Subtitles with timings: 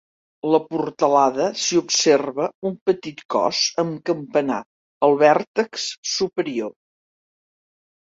[0.53, 4.61] La portalada s'hi observa un petit cos amb campanar
[5.11, 5.89] al vèrtex
[6.19, 6.77] superior.